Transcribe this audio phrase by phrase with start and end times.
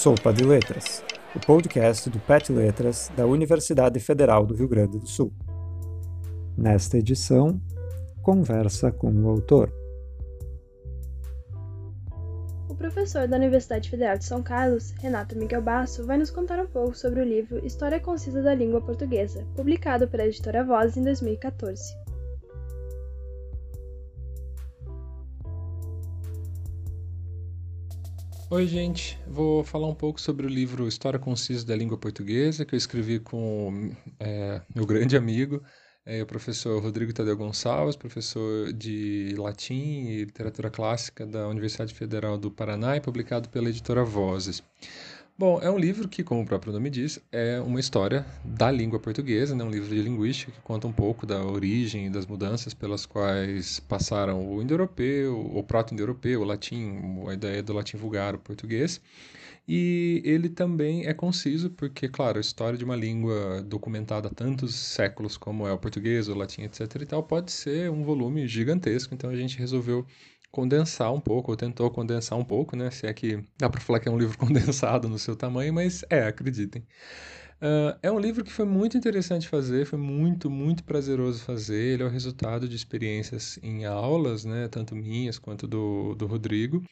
[0.00, 1.04] Sopa de Letras,
[1.36, 5.30] o podcast do PET Letras da Universidade Federal do Rio Grande do Sul.
[6.56, 7.60] Nesta edição,
[8.22, 9.70] conversa com o autor.
[12.66, 16.66] O professor da Universidade Federal de São Carlos, Renato Miguel Basso, vai nos contar um
[16.66, 22.09] pouco sobre o livro História Concisa da Língua Portuguesa, publicado pela editora Voz em 2014.
[28.52, 29.16] Oi, gente.
[29.28, 33.20] Vou falar um pouco sobre o livro História Concisa da Língua Portuguesa, que eu escrevi
[33.20, 35.62] com é, meu grande amigo,
[36.04, 42.36] é, o professor Rodrigo Tadeu Gonçalves, professor de latim e literatura clássica da Universidade Federal
[42.36, 44.60] do Paraná e publicado pela editora Vozes.
[45.40, 49.00] Bom, é um livro que, como o próprio nome diz, é uma história da língua
[49.00, 49.64] portuguesa, né?
[49.64, 53.80] um livro de linguística que conta um pouco da origem e das mudanças pelas quais
[53.80, 59.00] passaram o indo-europeu, o proto-indo-europeu, o latim, a ideia do latim vulgar, o português.
[59.66, 64.74] E ele também é conciso, porque, claro, a história de uma língua documentada há tantos
[64.74, 66.80] séculos como é o português, o latim, etc.
[67.00, 70.04] e tal, pode ser um volume gigantesco, então a gente resolveu
[70.50, 72.90] condensar um pouco, ou tentou condensar um pouco, né?
[72.90, 76.04] Se é que dá para falar que é um livro condensado no seu tamanho, mas
[76.10, 76.86] é, acreditem.
[77.62, 81.94] Uh, é um livro que foi muito interessante fazer, foi muito, muito prazeroso fazer.
[81.94, 86.82] Ele é o resultado de experiências em aulas, né, tanto minhas quanto do, do Rodrigo.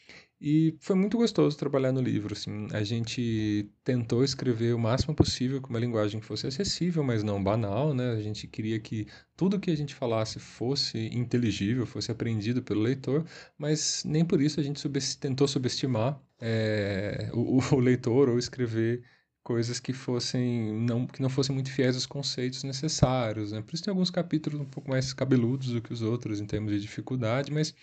[0.40, 2.34] E foi muito gostoso trabalhar no livro.
[2.34, 2.68] Assim.
[2.72, 7.42] A gente tentou escrever o máximo possível com uma linguagem que fosse acessível, mas não
[7.42, 7.94] banal.
[7.94, 8.12] Né?
[8.12, 13.24] A gente queria que tudo que a gente falasse fosse inteligível, fosse aprendido pelo leitor,
[13.56, 14.86] mas nem por isso a gente
[15.18, 19.02] tentou subestimar é, o, o leitor ou escrever
[19.48, 23.62] coisas que fossem não que não fossem muito fiéis aos conceitos necessários, né?
[23.62, 26.70] Por isso tem alguns capítulos um pouco mais cabeludos do que os outros em termos
[26.70, 27.74] de dificuldade, mas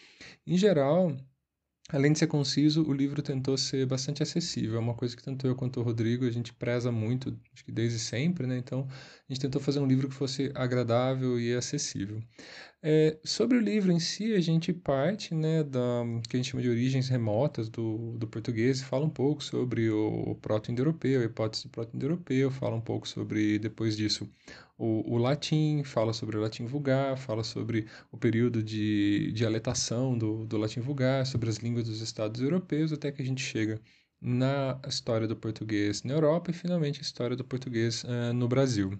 [0.46, 1.18] em geral
[1.90, 4.78] Além de ser conciso, o livro tentou ser bastante acessível.
[4.78, 7.72] É uma coisa que tanto eu quanto o Rodrigo a gente preza muito, acho que
[7.72, 8.58] desde sempre, né?
[8.58, 12.24] Então, a gente tentou fazer um livro que fosse agradável e acessível.
[12.82, 16.64] É, sobre o livro em si, a gente parte né, da que a gente chama
[16.64, 21.70] de origens remotas do, do português, fala um pouco sobre o proto-indo-europeu, a hipótese do
[21.70, 24.30] proto-indo-europeu, fala um pouco sobre, depois disso,
[24.78, 30.46] o, o, latim, fala sobre o latim vulgar, fala sobre o período de dialetação do,
[30.46, 33.82] do latim vulgar, sobre as línguas dos estados europeus, até que a gente chega
[34.22, 39.00] na história do português na Europa e finalmente a história do português uh, no Brasil.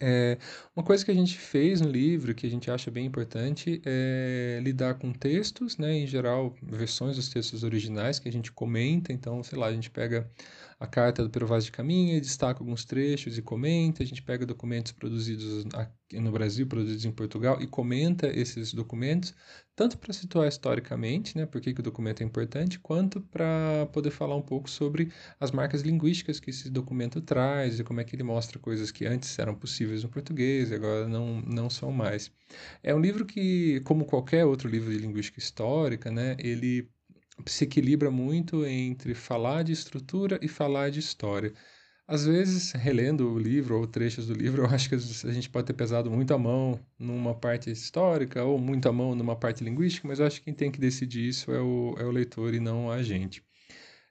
[0.00, 0.36] É,
[0.74, 4.58] uma coisa que a gente fez no livro, que a gente acha bem importante, é
[4.62, 9.12] lidar com textos, né, em geral, versões dos textos originais que a gente comenta.
[9.12, 10.28] Então, sei lá, a gente pega
[10.78, 14.02] a carta do Pero Vaz de Caminha, destaca alguns trechos e comenta.
[14.02, 15.64] A gente pega documentos produzidos
[16.12, 19.34] no Brasil, produzidos em Portugal, e comenta esses documentos,
[19.74, 24.36] tanto para situar historicamente, né, por que, o documento é importante, quanto para poder falar
[24.36, 28.22] um pouco sobre as marcas linguísticas que esse documento traz e como é que ele
[28.22, 32.30] mostra coisas que antes eram possíveis no português e agora não, não são mais.
[32.82, 36.88] É um livro que, como qualquer outro livro de linguística histórica, né, ele
[37.46, 41.52] se equilibra muito entre falar de estrutura e falar de história.
[42.08, 45.66] Às vezes, relendo o livro ou trechos do livro, eu acho que a gente pode
[45.66, 50.06] ter pesado muito a mão numa parte histórica ou muito a mão numa parte linguística,
[50.06, 52.60] mas eu acho que quem tem que decidir isso é o, é o leitor e
[52.60, 53.42] não a gente.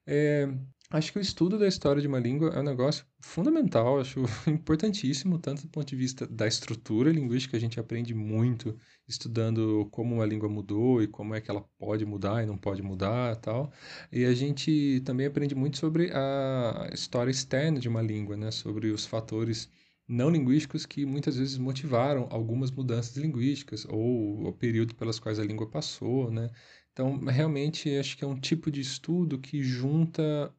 [0.08, 0.48] É,
[0.92, 5.40] Acho que o estudo da história de uma língua é um negócio fundamental, acho importantíssimo,
[5.40, 10.26] tanto do ponto de vista da estrutura linguística, a gente aprende muito estudando como uma
[10.26, 13.72] língua mudou e como é que ela pode mudar e não pode mudar tal.
[14.12, 18.52] E a gente também aprende muito sobre a história externa de uma língua, né?
[18.52, 19.70] sobre os fatores
[20.08, 25.44] não linguísticos que muitas vezes motivaram algumas mudanças linguísticas ou o período pelas quais a
[25.44, 26.52] língua passou, né?
[26.96, 30.50] Então, realmente, acho que é um tipo de estudo que junta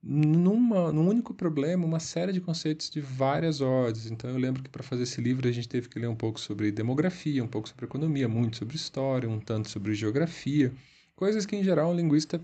[0.00, 4.08] numa, num único problema uma série de conceitos de várias ordens.
[4.08, 6.38] Então, eu lembro que para fazer esse livro a gente teve que ler um pouco
[6.38, 10.72] sobre demografia, um pouco sobre economia, muito sobre história, um tanto sobre geografia,
[11.16, 12.40] coisas que, em geral, um linguista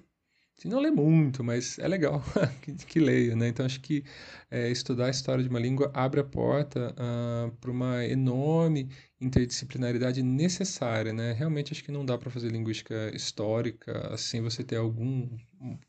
[0.58, 2.20] se não lê muito, mas é legal
[2.60, 3.49] que, que, leia, né?
[3.49, 4.05] Então acho que
[4.50, 8.90] é, estudar a história de uma língua abre a porta uh, para uma enorme
[9.20, 11.32] interdisciplinaridade necessária, né?
[11.32, 15.28] Realmente acho que não dá para fazer linguística histórica sem você ter algum,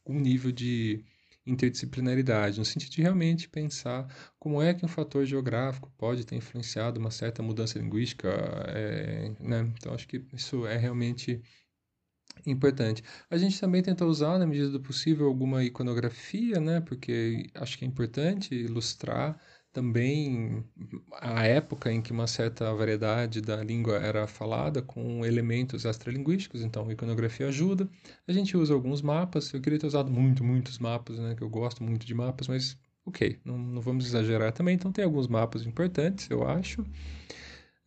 [0.05, 1.03] algum nível de
[1.47, 4.07] interdisciplinaridade, no sentido de realmente pensar
[4.37, 8.29] como é que um fator geográfico pode ter influenciado uma certa mudança linguística,
[8.67, 9.73] é, né?
[9.77, 11.41] Então acho que isso é realmente
[12.45, 13.03] importante.
[13.29, 16.81] A gente também tenta usar, na medida do possível, alguma iconografia, né?
[16.81, 19.39] Porque acho que é importante ilustrar
[19.71, 20.63] também
[21.21, 26.87] a época em que uma certa variedade da língua era falada com elementos extralinguísticos, então
[26.89, 27.87] a iconografia ajuda.
[28.27, 31.49] A gente usa alguns mapas, eu queria ter usado muito, muitos mapas, né, que eu
[31.49, 35.65] gosto muito de mapas, mas ok, não, não vamos exagerar também, então tem alguns mapas
[35.65, 36.83] importantes, eu acho.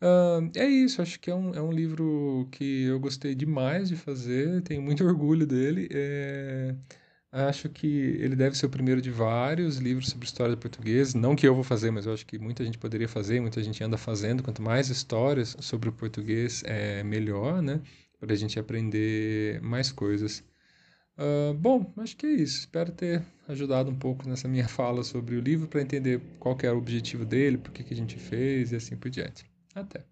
[0.03, 3.95] Uh, é isso, acho que é um, é um livro que eu gostei demais de
[3.95, 5.89] fazer, tenho muito orgulho dele.
[5.93, 6.75] É...
[7.31, 11.15] Acho que ele deve ser o primeiro de vários livros sobre história do português.
[11.15, 13.83] Não que eu vou fazer, mas eu acho que muita gente poderia fazer, muita gente
[13.83, 14.43] anda fazendo.
[14.43, 17.81] Quanto mais histórias sobre o português, é melhor, né?
[18.21, 20.45] Para a gente aprender mais coisas.
[21.19, 22.61] Uh, bom, acho que é isso.
[22.61, 26.75] Espero ter ajudado um pouco nessa minha fala sobre o livro para entender qual era
[26.75, 29.52] o objetivo dele, por que, que a gente fez e assim por diante.
[29.75, 30.12] Até.